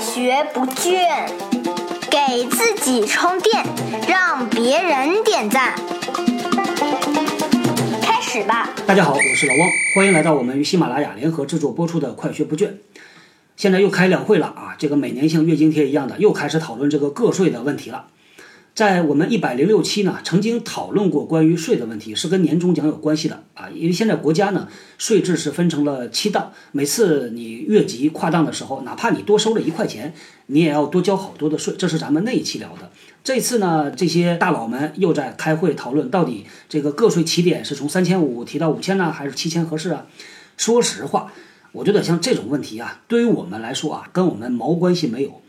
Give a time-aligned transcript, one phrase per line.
[0.00, 1.28] 学不倦，
[2.08, 3.64] 给自己充电，
[4.08, 5.74] 让别人点赞。
[8.00, 8.70] 开始吧！
[8.86, 12.66] 大家好，我是老汪，欢迎来到我们与喜马拉雅联合制作播出的《快学不倦》。
[13.56, 18.06] 现在又开两会了啊，这个每年像月经贴一样的，又开始讨论这个个税的问题了。
[18.78, 23.68] 在我们一百零六期呢，曾经讨论过关于税的问题，是跟年终奖有关系的啊。
[23.74, 24.68] 因为现在国家呢，
[24.98, 30.14] 税制是分成了七档，每次你越级跨档的时候，哪怕你多收了一块钱，
[30.46, 31.74] 你也要多交好多的税。
[31.76, 32.92] 这是咱们那一期聊的。
[33.24, 40.06] 这次呢，这些大佬们又在开会讨论，到底这个个税起点是从三千五提到五千呢，还是七千合适啊？
[40.56, 41.32] 说实话，
[41.72, 45.42] 我觉得像这种问题啊，对于我们来说啊，跟我们毛关系没有。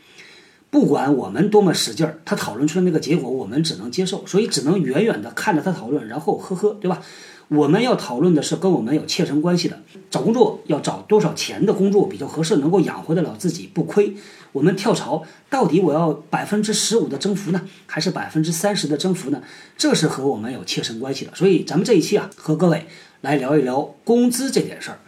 [0.70, 7.02] 不管我们多么使劲儿，他讨论出来那个结果，我们只能接受，所以只能远远的看着他讨论，然后呵呵，对吧？
[7.48, 9.76] 我们要讨论的是跟我们有切身关系的，
[10.08, 14.14] 找工作要找多少钱的工作比较合适，能够养活得了自己不亏。
[14.52, 19.42] 我们跳槽到底我要百分之十五的增幅呢，还是百分之三十的增幅呢？
[19.76, 21.32] 这是和我们有切身关系的。
[21.34, 22.86] 所以咱们这一期啊，和各位
[23.22, 25.00] 来聊一聊工资这件事儿。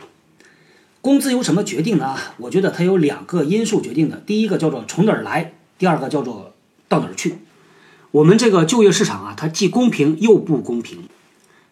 [1.02, 2.14] 工资由什么决定呢？
[2.36, 4.22] 我觉得它有两个因素决定的。
[4.24, 6.52] 第一个叫做从哪儿来，第二个叫做
[6.88, 7.38] 到哪儿去。
[8.12, 11.00] 我们这个就业市场啊，它既公平又不公平。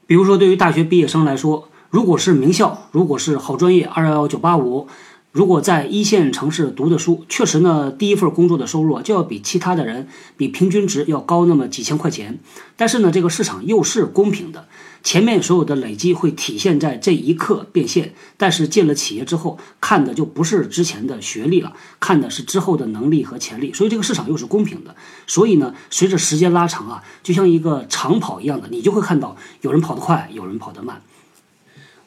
[0.08, 4.88] 比如说，对于大学毕业生来说，如果是名校，如果是好专业，二幺幺、九八五。
[5.30, 12.40] 如果在一线城市读的书，确实呢，第一份工作的收入就要比其他的人比平均值要高那么几千块钱。
[12.76, 14.66] 但是呢，这个市场又是公平的，
[15.02, 18.14] 前面所有的累积会体现在这一刻变现。
[18.36, 23.72] 但是进了企业之后，看的就不是之前的学历了，看的是之后的能力和潜力。
[23.72, 24.94] 所以这个市场又是公平的。
[25.26, 31.02] 所以呢，随着时间拉长啊，就像一个长跑一样的，你就会看到有人跑得快，有人跑得慢。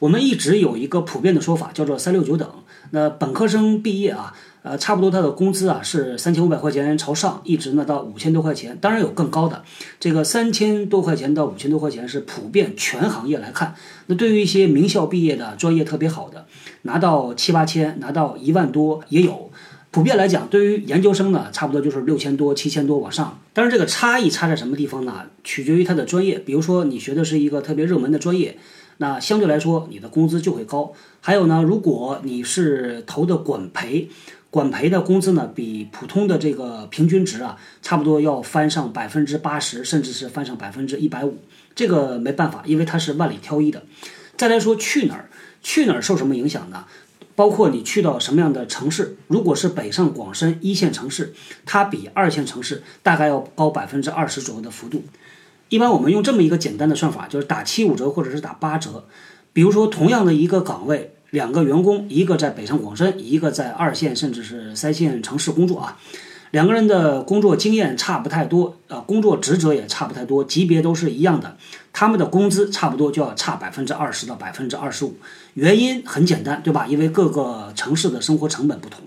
[0.04, 2.46] 我们一直有一个普遍的说法，叫做“三六九等”。
[2.92, 8.76] 那本科生毕业啊，呃，差不多他的工资啊是三千五百块钱朝上，一直呢到五千多块钱。
[8.82, 9.64] 当然有更高的，
[9.98, 13.74] 这个三千多块钱到五千多块钱是普遍全行业来看。
[14.08, 16.44] 那对于一些名校毕业的、专业特别好的，
[16.82, 19.50] 拿到七八千、拿到一万多也有。
[19.90, 23.38] 普遍来讲，对于研究生呢，差不多就是六千多、七千多往上。
[23.54, 25.22] 当然，这个差异差在什么地方呢？
[25.44, 26.38] 取决于他的专业。
[26.38, 28.58] 比如说，你学的是一个特别热门的专业。
[28.98, 30.92] 那相对来说，你的工资就会高。
[31.20, 34.08] 还有呢，如果你是投的管培，
[34.50, 41.38] 管培的工资呢，比普通的这个平均值啊，差不多要翻上百分之八十，甚至是翻上百分之一百五。
[41.74, 43.82] 这个没办法，因为它是万里挑一的。
[44.36, 45.28] 再来说去哪儿，
[45.62, 46.84] 去哪儿受什么影响呢？
[47.36, 51.34] 包括你去到什么样的城市，如果是北上广深一线城市，
[51.66, 55.02] 它比二线城市大概要高百分之二十左右的幅度。
[55.68, 59.04] 一般我们用这么一个简单的算法，就是打七五折或者是打八折。
[59.52, 65.96] 比如说，同样的一个岗位，两个员工，一个在北上广深，一个在二线甚至是三线城市工作啊，
[66.50, 71.56] 两个人的工作经验差不太多，呃，工作职责也差不太多，级别都是一样的，
[71.92, 75.16] 他们的工资差不多就要差百分之二十到百分之二十五。
[75.54, 76.86] 原因很简单，对吧？
[76.88, 79.00] 因为各个城市的生活成本不同。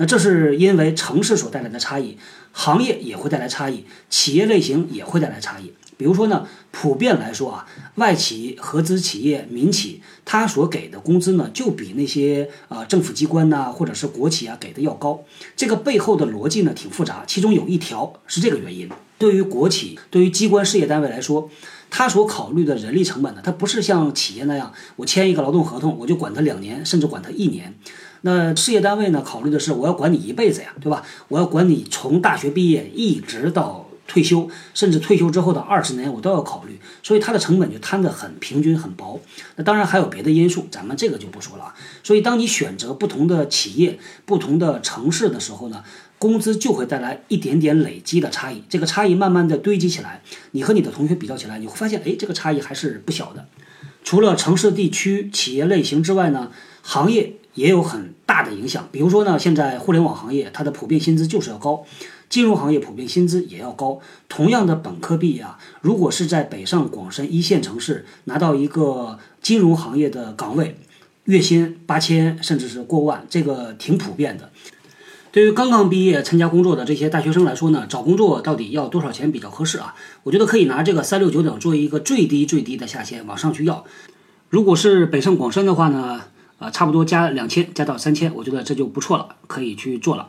[0.00, 2.16] 那这是因为城市所带来的差异，
[2.52, 5.74] 行业也会带来差异，企业类型也会带来差异。
[5.98, 7.66] 比如说呢，普遍来说啊，
[7.96, 15.22] 外企、合资企业、民企，它所给的工资呢，就比那些呃政府机关呐，或者是国企啊给的要高。
[15.54, 17.24] 这个背后的逻辑呢，挺复杂。
[17.26, 21.50] 其中有一条是这个原因：对于国企、对于机关事业单位来说，
[21.90, 27.74] 它所考虑的人力成本呢，它不是像企业那样，我签一个劳动合同，我就管他两年，甚至管他一年。
[28.22, 31.02] 那事业单位呢，考虑的是我要管你一辈子呀，对吧？
[31.28, 33.86] 我要管你从大学毕业一直到。
[34.12, 39.20] 退休，甚至退休之后的二十年，我都要考虑，所以它的成本就摊得很平均、很薄。
[39.54, 41.72] 那当然还有别的因素，咱们这个就不说了。
[42.02, 45.84] 所以，当你选择不同的企业、不同的城市的时候呢，
[46.18, 48.64] 工资就会带来一点点累积的差异。
[48.68, 50.20] 这个差异慢慢的堆积起来，
[50.50, 53.46] 你和你的同学比较起来，你会发现，哎，这个差异还是不小的。
[54.02, 56.50] 除了城市、地区、企业类型之外呢，
[56.82, 58.88] 行业也有很大的影响。
[58.92, 61.84] 比如说呢，现在互联网行业它的普遍薪资就是要高。
[62.28, 63.98] 金融行业普遍薪资也要高。
[64.28, 70.76] 同样的本科毕业啊，如果是在北上广深一线城市拿到一个金融行业的岗位，
[71.24, 74.50] 月薪八千甚至是过万，这个挺普遍的。
[75.32, 79.94] 对于刚刚毕业参加工作的这些大学生来说呢，找工作到底要多少钱比较合适啊？
[80.22, 83.84] 我觉得可以拿这个三六九等作为一个最低最低的下限往上去要。
[84.48, 86.20] 如果是北上广深的话呢，
[86.60, 90.28] 啊，差不多加两千，加到三千，我觉得这就不错了，可以去做了。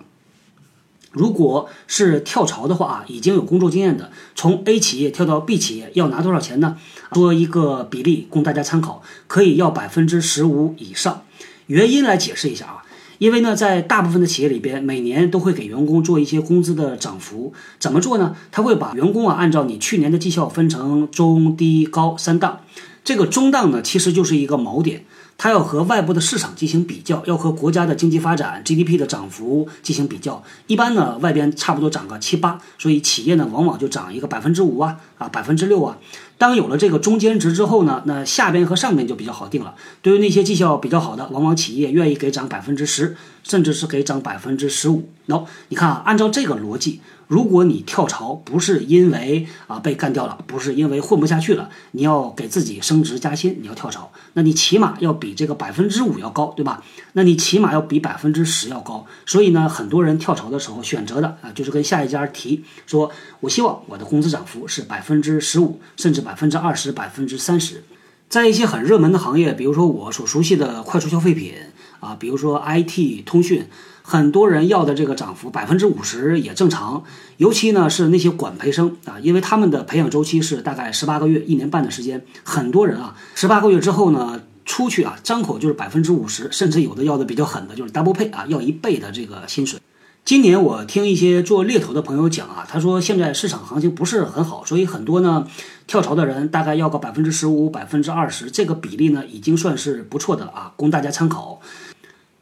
[1.12, 6.78] 如果是跳槽的话啊，已经有工作经验的，从 A 企业跳到 B 企业要拿多少钱呢？
[7.12, 11.24] 说一个比例供大家参考，可以要百分之十五以上。
[11.68, 12.83] 原因来解释一下啊，
[13.18, 17.54] 因为呢，在大部分的企业里边，每年都会给员工做一些工资的涨幅。
[17.78, 18.38] 怎么做呢？
[18.50, 22.62] 他会把员工啊按照你去年的绩效分成中、低、高三档。
[23.04, 25.04] 这个中档呢，其实就是一个锚点。
[25.44, 30.44] 它要和外部的市场进行比较，要和国家的经济发展 GDP 的涨幅进行比较。
[30.68, 35.98] 一般呢，外边差不多涨个七八，所以企业呢往往就涨一个百分之五啊啊百分之六啊。
[36.42, 39.76] 当有了这个中间值之后呢，那下边和上边就比较好定了。
[40.02, 45.08] 对于那些绩效比较好的，往往企业愿意给涨百分之十，甚至是给涨百分之十五。
[45.28, 47.02] 喏，你看啊，按照这个逻辑。
[47.28, 56.84] 如果你跳槽不是因为啊被干掉了，不是因为混不下去了，你要给自己升职加薪，你要跳槽，那你起码要比这个百分之五要高，对吧？
[57.14, 59.06] 那你起码要比百分之十要高。
[59.26, 63.10] 所以呢，很多人跳槽的时候选择的啊，就是跟下一家提说，
[63.40, 67.83] 我希望我的工资涨幅是百分之十五，甚至百百分之二十、百分之三十。
[68.30, 71.54] 在一些很热门的行业，比如说我所熟悉的快速消费品
[72.00, 73.68] 啊，比如说 IT 通讯。
[74.01, 77.04] 很多人要的这个涨幅百分之五十也正常，
[77.38, 82.25] 尤其呢是那些管培生啊，因为他们的培养周期是大概十八个月、一年半的时间。
[82.44, 89.80] 很多人啊，十八个月之后呢出去啊，张口就是百分之五十，甚至有的要的比较狠的，就是 double pay 啊，要一倍的这个薪水。
[90.23, 95.47] 今年我听一些做猎头的朋友讲啊，他说现在市场行情不是很好，所以很多呢
[95.88, 101.59] 跳槽的人大概要个百分之十五、百分之二十，这个比例呢已经算是不错的了啊，供大家参考。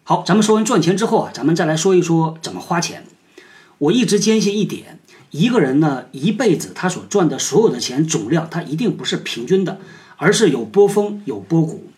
[0.03, 3.05] 好，咱们说完赚钱之后啊，咱们再来说一说怎么花钱。
[3.79, 4.99] 我一直坚信一点，
[5.31, 9.79] 一个人呢一辈子他所赚的所有的钱总量，他一定不是平均的，
[10.17, 11.88] 而是有波峰有波谷。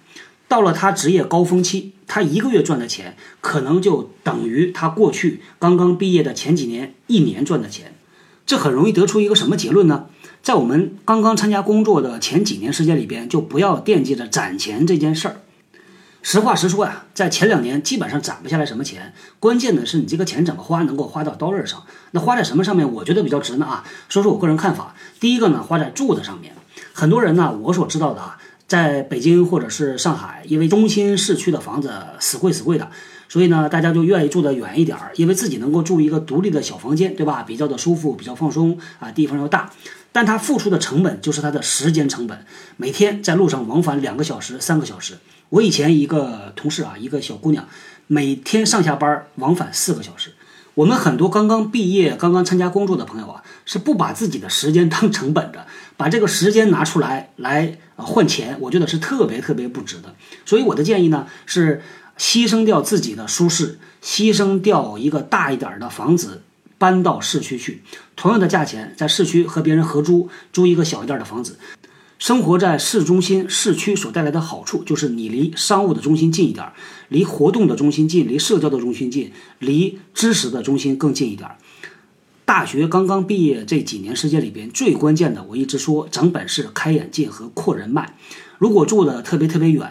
[0.51, 7.95] 到了他职业高峰期，他一个月赚的钱，可能就等于他过去刚刚毕业的前几年一年赚的钱。
[8.45, 10.07] 这很容易得出一个什么结论呢？
[10.43, 15.37] 在我们刚刚参加工作的前几年时间里边，就不要惦记着攒钱这件事儿。
[16.21, 21.81] 实话实说呀，在前两年基本上攒不下来什么钱，关键的是你这个钱怎么花能够花到刀刃上。
[22.11, 22.91] 那花在什么上面？
[22.91, 23.85] 我觉得比较值呢啊。
[24.09, 26.53] 说说我个人看法，第一个呢，花在住的上面。
[26.91, 28.37] 很多人呢，我所知道的啊，
[28.71, 31.91] 在北京或者是上海，因为中心市区的房子
[32.21, 32.89] 死贵死贵的，
[33.27, 37.43] 所以呢，大家就愿意住得远一点儿，因为自己能够住一个独立的小房间，对吧？
[37.43, 39.69] 比较的舒服，比较放松啊，地方又大。
[40.13, 42.45] 但他付出的成本就是他的时间成本，
[42.77, 45.17] 每天在路上往返两个小时、三个小时。
[45.49, 47.67] 我以前一个同事啊，一个小姑娘，
[48.07, 50.31] 每天上下班往返四个小时。
[50.75, 55.67] 我们很多刚刚毕业、刚刚参加工作的朋友啊，是不把自己的时间当成本的，
[56.01, 60.15] 把这个时间拿出来来换钱，我觉得是特别特别不值的。
[60.47, 61.83] 所以我的建议呢，是
[62.17, 66.41] 牺牲掉自己的舒适，牺牲掉一个大一点的房子，
[66.79, 67.83] 搬到市区去，
[68.15, 71.59] 同样的价钱，在市区和别人合租，租一个小一点的房子。
[72.17, 76.67] 生活在市中心、市区所带来的好处，就是你离商务的中心近一点，
[77.09, 81.47] 离活动的中心近，离社交的中心近，离知识的中心更近一点。
[82.51, 88.13] 大学刚刚毕业这几年时间里边，最关键的，我一直说长本事、开眼界和扩人脉。
[88.57, 89.89] 如果住的特别特别远。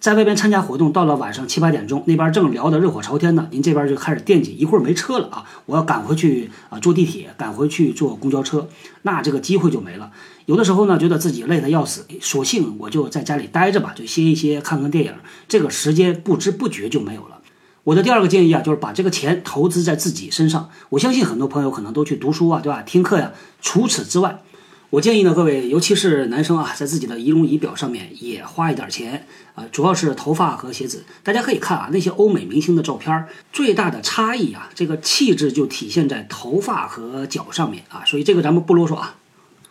[0.00, 8.66] 在外边参加活动，到了晚上七八点钟，那边正聊得热火朝天呢，您这边就开始惦记，一会儿没车了啊，我要赶回去啊，坐地铁，赶回去坐公交车，
[9.02, 10.10] 那这个机会就没了。
[10.46, 15.12] 有的时候呢，觉得自己累得要死，索性我就在家里待着吧，就歇一歇，看看电影，
[15.48, 17.40] 这个时间不知不觉就没有了。
[17.84, 20.70] 我的第二个建议啊，就是把这个钱投资在自己身上。
[20.88, 22.82] 我相信很多朋友可能都去读书啊，对吧？
[22.82, 23.32] 听课呀。
[23.60, 24.40] 除此之外，
[24.88, 31.04] 我建议呢，各位，尤其是男生啊，在自己的仪容仪表上面也花一点钱啊，主要是头发和鞋子。
[31.22, 38.02] 大家可以看啊，那些欧美明星的照片，最大的差异啊，这个气质就体现在头发和脚上面啊。
[38.06, 39.16] 所以这个咱们不啰嗦啊。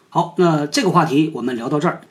[0.09, 2.01] 好，那这个话题我们聊到这儿，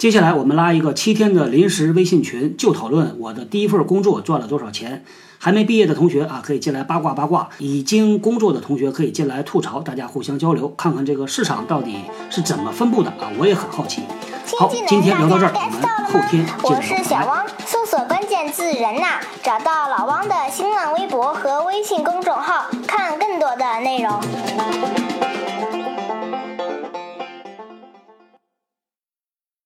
[0.00, 5.04] 接下来我们拉一个七天的临时微信群，就讨论我的第一份工作赚了多少钱。
[5.36, 11.96] 还没毕业的同学啊，可以进来八卦八卦；已经工作的同学可以进来吐槽，大家互相交流，看看这个市场到底
[12.30, 13.28] 是怎么分布的啊！
[13.38, 14.00] 我也很好奇。
[14.58, 25.09] 好，今天聊到这儿，我们后天接着我是小汪，搜索关键字“人呐”，找到老汪的新浪微博和微信公众号，看更多的内容。